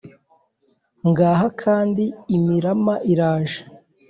ngaha 1.09 1.47
kandi 1.61 2.03
imirama 2.35 2.93
iraje! 3.11 3.59